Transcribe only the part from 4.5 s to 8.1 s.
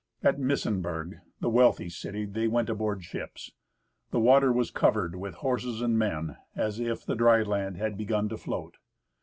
was covered with horses and men, as if the dry land had